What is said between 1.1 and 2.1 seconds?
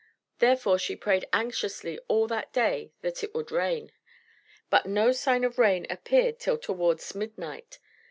anxiously